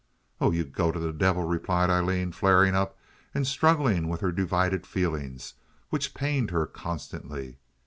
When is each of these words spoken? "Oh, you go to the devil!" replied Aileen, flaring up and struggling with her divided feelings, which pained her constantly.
"Oh, 0.39 0.49
you 0.49 0.63
go 0.63 0.91
to 0.91 0.97
the 0.97 1.13
devil!" 1.13 1.43
replied 1.43 1.91
Aileen, 1.91 2.31
flaring 2.31 2.73
up 2.73 2.97
and 3.35 3.45
struggling 3.45 4.07
with 4.07 4.21
her 4.21 4.31
divided 4.31 4.87
feelings, 4.87 5.53
which 5.89 6.15
pained 6.15 6.49
her 6.49 6.65
constantly. 6.65 7.59